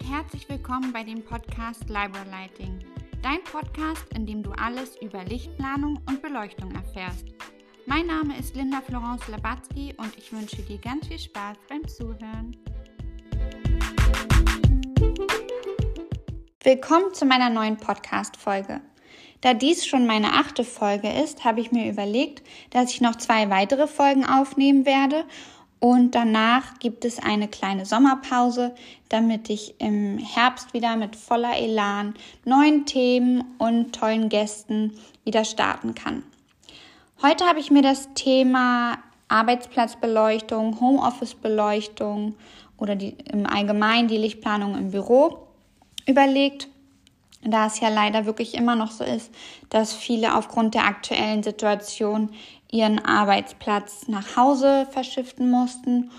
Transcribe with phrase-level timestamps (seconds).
[0.00, 2.80] und herzlich willkommen bei dem Podcast Library Lighting.
[3.22, 7.26] Dein Podcast, in dem du alles über Lichtplanung und Beleuchtung erfährst.
[7.86, 12.56] Mein Name ist Linda Florence Labatzky und ich wünsche dir ganz viel Spaß beim Zuhören.
[16.62, 18.80] Willkommen zu meiner neuen Podcast-Folge.
[19.42, 23.48] Da dies schon meine achte Folge ist, habe ich mir überlegt, dass ich noch zwei
[23.48, 25.24] weitere Folgen aufnehmen werde
[25.84, 28.74] und danach gibt es eine kleine Sommerpause,
[29.10, 32.14] damit ich im Herbst wieder mit voller Elan,
[32.46, 36.22] neuen Themen und tollen Gästen wieder starten kann.
[37.20, 38.96] Heute habe ich mir das Thema
[39.28, 42.34] Arbeitsplatzbeleuchtung, Homeoffice-Beleuchtung
[42.78, 45.48] oder die, im Allgemeinen die Lichtplanung im Büro
[46.06, 46.68] überlegt,
[47.42, 49.30] da es ja leider wirklich immer noch so ist,
[49.68, 52.30] dass viele aufgrund der aktuellen Situation
[52.74, 56.10] ihren Arbeitsplatz nach Hause verschiften mussten.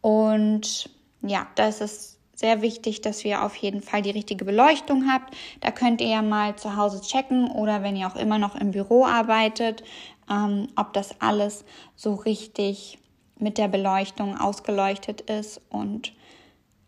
[0.00, 0.88] Und
[1.22, 5.34] ja, da ist es sehr wichtig, dass ihr auf jeden Fall die richtige Beleuchtung habt.
[5.60, 8.70] Da könnt ihr ja mal zu Hause checken oder wenn ihr auch immer noch im
[8.70, 9.82] Büro arbeitet,
[10.30, 11.64] ähm, ob das alles
[11.96, 12.98] so richtig
[13.36, 15.60] mit der Beleuchtung ausgeleuchtet ist.
[15.68, 16.12] Und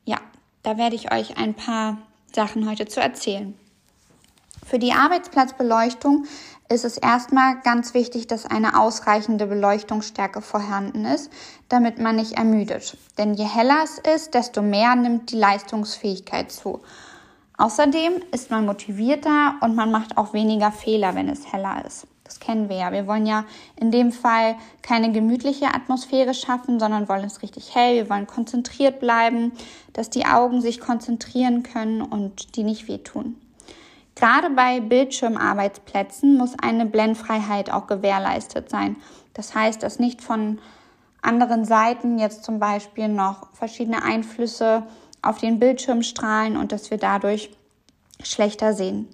[0.05, 0.19] ja,
[0.63, 1.99] da werde ich euch ein paar
[2.33, 3.59] Sachen heute zu erzählen.
[4.65, 6.27] Für die Arbeitsplatzbeleuchtung
[6.69, 11.31] ist es erstmal ganz wichtig, dass eine ausreichende Beleuchtungsstärke vorhanden ist,
[11.69, 12.97] damit man nicht ermüdet.
[13.19, 16.81] Denn je heller es ist, desto mehr nimmt die Leistungsfähigkeit zu.
[17.59, 22.07] Außerdem ist man motivierter und man macht auch weniger Fehler, wenn es heller ist.
[22.25, 22.93] Das kennen wir ja.
[22.93, 23.45] Wir wollen ja
[23.77, 27.95] in dem Fall keine gemütliche Atmosphäre schaffen, sondern wollen es richtig hell.
[27.95, 29.53] Wir wollen konzentriert bleiben,
[29.93, 33.37] dass die Augen sich konzentrieren können und die nicht wehtun.
[34.17, 38.97] Gerade bei Bildschirmarbeitsplätzen muss eine Blendfreiheit auch gewährleistet sein.
[39.35, 40.59] Das heißt, dass nicht von
[41.21, 44.85] anderen Seiten jetzt zum Beispiel noch verschiedene Einflüsse
[45.21, 47.51] auf den Bildschirm strahlen und dass wir dadurch
[48.23, 49.07] schlechter sehen.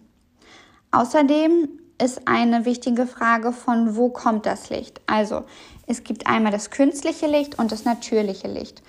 [0.92, 1.68] Außerdem
[2.00, 5.00] ist eine wichtige Frage von, wo kommt das Licht?
[5.06, 5.42] Also
[5.86, 8.82] es gibt einmal das künstliche Licht und das natürliche Licht.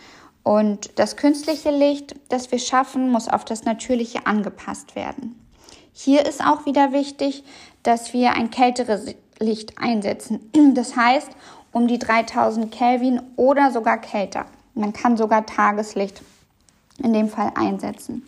[0.44, 5.43] Und das künstliche Licht, das wir schaffen, muss auf das natürliche angepasst werden.
[5.94, 7.44] Hier ist auch wieder wichtig,
[7.84, 10.52] dass wir ein kälteres Licht einsetzen.
[10.74, 11.30] Das heißt,
[11.72, 14.46] um die 3000 Kelvin oder sogar kälter.
[14.74, 16.22] Man kann sogar Tageslicht
[16.98, 18.24] in dem Fall einsetzen.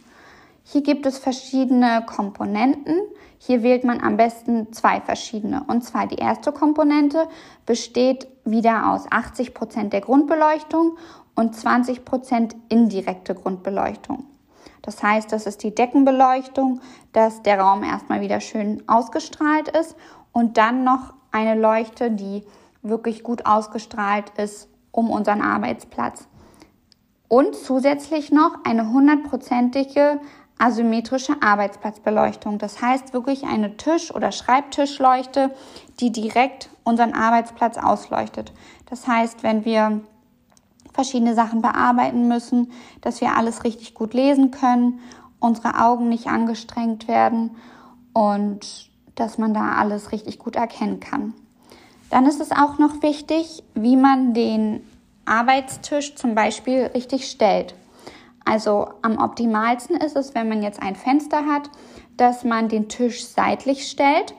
[0.63, 2.99] Hier gibt es verschiedene Komponenten.
[3.39, 5.63] Hier wählt man am besten zwei verschiedene.
[5.67, 7.27] Und zwar die erste Komponente
[7.65, 10.97] besteht wieder aus 80 Prozent der Grundbeleuchtung
[11.35, 14.25] und 20 Prozent indirekte Grundbeleuchtung.
[14.85, 16.79] Das heißt, das ist die Deckenbeleuchtung,
[17.11, 19.95] dass der Raum erstmal wieder schön ausgestrahlt ist
[20.31, 22.43] und dann noch eine Leuchte, die
[22.83, 26.27] wirklich gut ausgestrahlt ist um unseren Arbeitsplatz.
[27.27, 30.19] Und zusätzlich noch eine hundertprozentige
[30.59, 32.59] asymmetrische Arbeitsplatzbeleuchtung.
[32.59, 35.51] Das heißt wirklich eine Tisch- oder Schreibtischleuchte,
[35.99, 38.53] die direkt unseren Arbeitsplatz ausleuchtet.
[38.85, 40.01] Das heißt, wenn wir
[40.95, 44.99] verschiedene Sachen bearbeiten müssen, dass wir alles richtig gut lesen können,
[45.39, 47.51] unsere Augen nicht angestrengt werden
[48.13, 51.33] und dass man da alles richtig gut erkennen kann.
[52.09, 54.81] Dann ist es auch noch wichtig, wie man den
[55.25, 57.75] Arbeitstisch zum Beispiel richtig stellt.
[58.45, 61.69] Also am optimalsten ist es, wenn man jetzt ein Fenster hat,
[62.15, 64.33] dass man den Tisch seitlich stellt.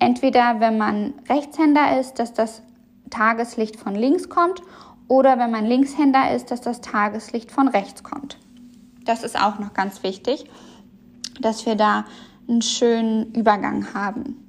[0.00, 2.62] Entweder wenn man Rechtshänder ist, dass das
[3.10, 4.60] Tageslicht von links kommt
[5.08, 8.38] oder wenn man Linkshänder ist, dass das Tageslicht von rechts kommt.
[9.04, 10.46] Das ist auch noch ganz wichtig,
[11.40, 12.04] dass wir da
[12.48, 14.44] einen schönen Übergang haben.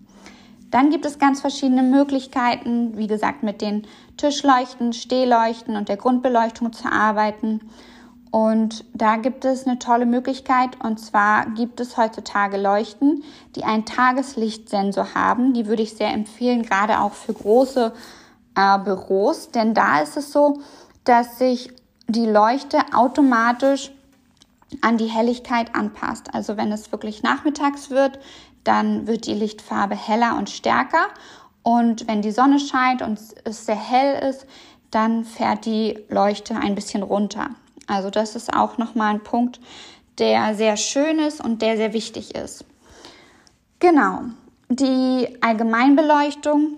[0.71, 6.73] Dann gibt es ganz verschiedene Möglichkeiten, wie gesagt, mit den Tischleuchten, Stehleuchten und der Grundbeleuchtung
[6.73, 7.61] zu arbeiten.
[8.31, 10.83] Und da gibt es eine tolle Möglichkeit.
[10.83, 13.23] Und zwar gibt es heutzutage Leuchten,
[13.55, 15.53] die einen Tageslichtsensor haben.
[15.53, 17.93] Die würde ich sehr empfehlen, gerade auch für große
[18.55, 20.61] äh, Büros, denn da ist es so,
[21.03, 21.72] dass sich
[22.07, 23.91] die Leuchte automatisch
[24.81, 26.34] an die Helligkeit anpasst.
[26.34, 28.19] Also wenn es wirklich nachmittags wird,
[28.63, 31.07] dann wird die Lichtfarbe heller und stärker.
[31.63, 34.46] Und wenn die Sonne scheint und es sehr hell ist,
[34.91, 37.49] dann fährt die Leuchte ein bisschen runter.
[37.87, 39.59] Also das ist auch nochmal ein Punkt,
[40.17, 42.66] der sehr schön ist und der sehr wichtig ist.
[43.79, 44.22] Genau.
[44.69, 46.78] Die Allgemeinbeleuchtung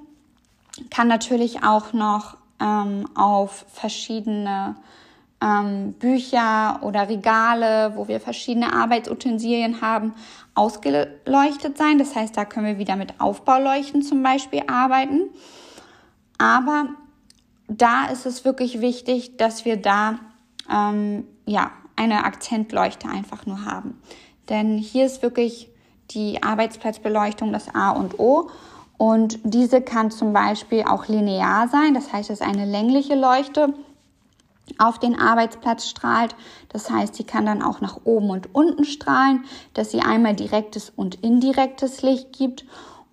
[0.89, 4.75] kann natürlich auch noch ähm, auf verschiedene
[5.41, 10.13] ähm, Bücher oder Regale, wo wir verschiedene Arbeitsutensilien haben,
[10.55, 11.99] ausgeleuchtet sein.
[11.99, 15.29] Das heißt, da können wir wieder mit Aufbauleuchten zum Beispiel arbeiten.
[16.37, 16.87] Aber
[17.67, 20.19] da ist es wirklich wichtig, dass wir da
[20.71, 24.01] ähm, ja eine Akzentleuchte einfach nur haben.
[24.49, 25.69] Denn hier ist wirklich
[26.11, 28.49] die Arbeitsplatzbeleuchtung das A und O.
[28.97, 33.73] Und diese kann zum Beispiel auch linear sein, das heißt, ist eine längliche Leuchte
[34.79, 36.35] auf den Arbeitsplatz strahlt.
[36.69, 40.91] Das heißt, sie kann dann auch nach oben und unten strahlen, dass sie einmal direktes
[40.95, 42.65] und indirektes Licht gibt.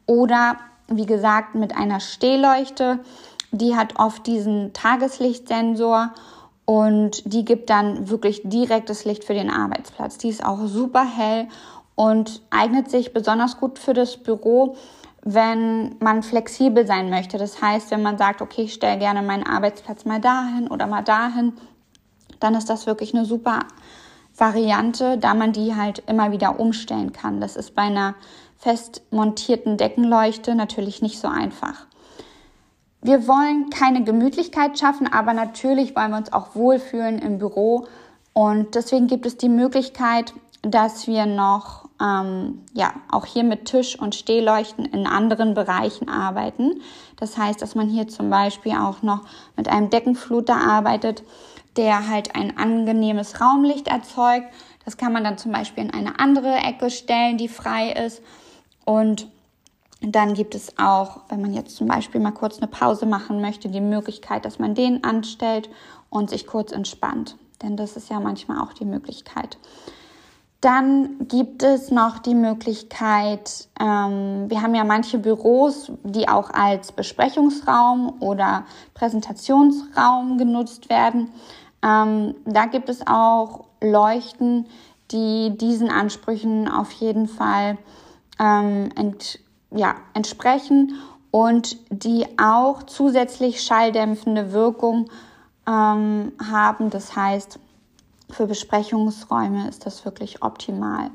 [0.06, 0.56] Oder
[0.88, 3.00] wie gesagt, mit einer Stehleuchte,
[3.52, 6.12] die hat oft diesen Tageslichtsensor
[6.64, 10.18] und die gibt dann wirklich direktes Licht für den Arbeitsplatz.
[10.18, 11.48] Die ist auch super hell
[11.94, 14.76] und eignet sich besonders gut für das Büro,
[15.24, 17.38] wenn man flexibel sein möchte.
[17.38, 21.02] Das heißt, wenn man sagt, okay, ich stelle gerne meinen Arbeitsplatz mal dahin oder mal
[21.02, 21.54] dahin,
[22.40, 23.60] dann ist das wirklich eine super
[24.36, 27.40] Variante, da man die halt immer wieder umstellen kann.
[27.40, 28.14] Das ist bei einer
[28.58, 31.86] fest montierten Deckenleuchte natürlich nicht so einfach.
[33.00, 37.86] Wir wollen keine Gemütlichkeit schaffen, aber natürlich wollen wir uns auch wohlfühlen im Büro.
[38.32, 43.98] Und deswegen gibt es die Möglichkeit, dass wir noch ähm, ja auch hier mit Tisch-
[43.98, 46.80] und Stehleuchten in anderen Bereichen arbeiten.
[47.16, 49.22] Das heißt, dass man hier zum Beispiel auch noch
[49.56, 51.22] mit einem Deckenfluter arbeitet,
[51.76, 54.46] der halt ein angenehmes Raumlicht erzeugt.
[54.84, 58.22] Das kann man dann zum Beispiel in eine andere Ecke stellen, die frei ist.
[58.84, 59.28] Und
[60.02, 63.70] dann gibt es auch, wenn man jetzt zum Beispiel mal kurz eine Pause machen möchte,
[63.70, 65.70] die Möglichkeit, dass man den anstellt
[66.10, 67.36] und sich kurz entspannt.
[67.62, 69.56] Denn das ist ja manchmal auch die Möglichkeit.
[70.64, 76.90] Dann gibt es noch die Möglichkeit, ähm, wir haben ja manche Büros, die auch als
[76.90, 78.64] Besprechungsraum oder
[78.94, 81.28] Präsentationsraum genutzt werden.
[81.82, 84.64] Ähm, da gibt es auch Leuchten,
[85.10, 87.76] die diesen Ansprüchen auf jeden Fall
[88.40, 89.40] ähm, ent,
[89.70, 90.94] ja, entsprechen
[91.30, 95.10] und die auch zusätzlich schalldämpfende Wirkung
[95.68, 96.88] ähm, haben.
[96.88, 97.58] Das heißt,
[98.30, 101.10] für Besprechungsräume ist das wirklich optimal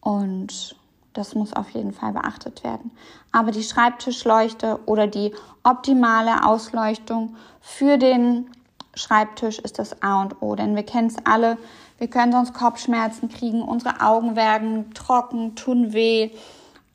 [0.00, 0.76] und
[1.12, 2.90] das muss auf jeden Fall beachtet werden.
[3.32, 8.50] Aber die Schreibtischleuchte oder die optimale Ausleuchtung für den
[8.94, 11.56] Schreibtisch ist das A und O, denn wir kennen es alle.
[11.98, 16.30] Wir können sonst Kopfschmerzen kriegen, unsere Augen werden trocken, tun weh.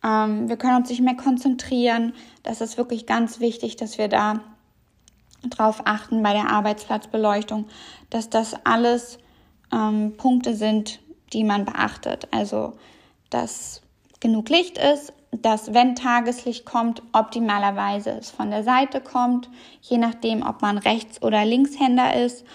[0.03, 2.13] Ähm, wir können uns nicht mehr konzentrieren.
[2.43, 4.41] Das ist wirklich ganz wichtig, dass wir da
[5.43, 7.65] drauf achten bei der Arbeitsplatzbeleuchtung,
[8.09, 9.17] dass das alles
[9.71, 10.99] ähm, Punkte sind,
[11.33, 12.27] die man beachtet.
[12.31, 12.73] Also,
[13.29, 13.81] dass
[14.19, 19.49] genug Licht ist, dass wenn Tageslicht kommt, optimalerweise es von der Seite kommt,
[19.81, 22.45] je nachdem, ob man Rechts- oder Linkshänder ist,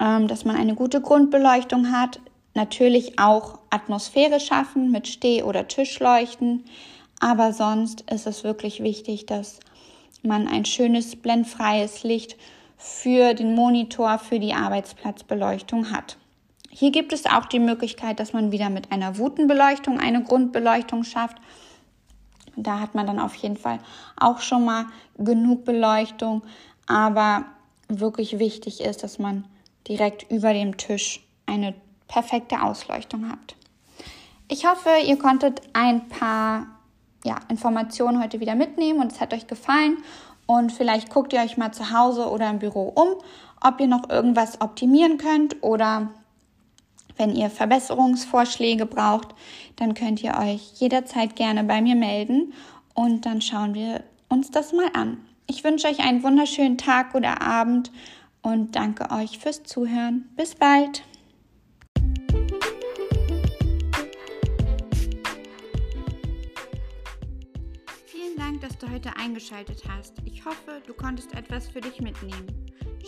[0.00, 2.20] ähm, dass man eine gute Grundbeleuchtung hat,
[2.54, 6.64] natürlich auch Atmosphäre schaffen mit Steh- oder Tischleuchten,
[7.20, 9.60] aber sonst ist es wirklich wichtig, dass
[10.22, 12.36] man ein schönes blendfreies Licht
[12.76, 16.16] für den Monitor, für die Arbeitsplatzbeleuchtung hat.
[16.72, 21.36] Hier gibt es auch die Möglichkeit, dass man wieder mit einer Wutenbeleuchtung eine Grundbeleuchtung schafft.
[22.56, 23.80] Da hat man dann auf jeden Fall
[24.16, 24.86] auch schon mal
[25.18, 26.42] genug Beleuchtung.
[26.86, 27.44] Aber
[27.88, 29.44] wirklich wichtig ist, dass man
[29.88, 31.74] direkt über dem Tisch eine
[32.06, 33.56] perfekte Ausleuchtung hat.
[34.48, 36.66] Ich hoffe, ihr konntet ein paar
[37.24, 39.98] ja, Informationen heute wieder mitnehmen und es hat euch gefallen.
[40.46, 43.14] Und vielleicht guckt ihr euch mal zu Hause oder im Büro um,
[43.60, 46.10] ob ihr noch irgendwas optimieren könnt oder
[47.20, 49.34] wenn ihr Verbesserungsvorschläge braucht,
[49.76, 52.54] dann könnt ihr euch jederzeit gerne bei mir melden
[52.94, 55.18] und dann schauen wir uns das mal an.
[55.46, 57.92] Ich wünsche euch einen wunderschönen Tag oder Abend
[58.40, 60.30] und danke euch fürs Zuhören.
[60.34, 61.02] Bis bald!
[68.06, 70.14] Vielen Dank, dass du heute eingeschaltet hast.
[70.24, 72.46] Ich hoffe, du konntest etwas für dich mitnehmen.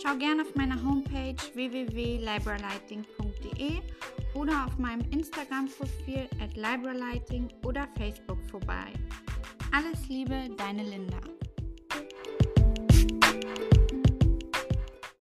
[0.01, 3.79] Schau gerne auf meiner Homepage www.libralighting.de
[4.33, 8.91] oder auf meinem Instagram-Profil at libralighting oder Facebook vorbei.
[9.71, 11.19] Alles Liebe, deine Linda.